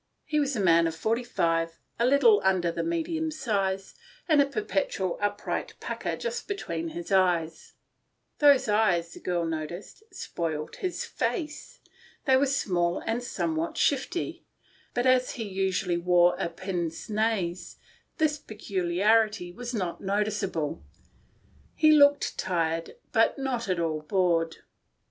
He 0.25 0.39
was 0.39 0.55
a 0.55 0.59
man 0.59 0.87
of 0.87 0.95
forty 0.95 1.21
five, 1.23 1.77
a 1.99 2.07
little 2.07 2.41
under 2.43 2.71
the 2.71 2.81
medium 2.81 3.29
size, 3.29 3.93
with 4.27 4.41
a 4.41 4.47
perpetual 4.47 5.19
upright 5.21 5.75
pucker 5.79 6.17
just 6.17 6.47
between 6.47 6.87
his 6.87 7.11
eyes; 7.11 7.73
those 8.39 8.67
eyes, 8.67 9.13
the 9.13 9.19
girl 9.19 9.45
noticed, 9.45 10.01
spoilt 10.11 10.77
his 10.77 11.05
face; 11.05 11.81
they 12.25 12.35
were 12.35 12.47
small 12.47 12.97
and 13.05 13.21
somewhat 13.21 13.77
shifty, 13.77 14.43
but 14.95 15.05
as 15.05 15.33
he 15.33 15.43
usually 15.43 15.97
wore 15.97 16.35
a 16.39 16.49
pince 16.49 17.07
nez, 17.07 17.77
this 18.17 18.39
peculiarity 18.39 19.51
was 19.51 19.71
not 19.71 20.01
noticeable. 20.01 20.83
He 21.75 21.91
looked 21.91 22.39
tired, 22.39 22.95
but 23.11 23.37
not 23.37 23.69
at 23.69 23.79
all 23.79 24.01
bored. 24.01 24.57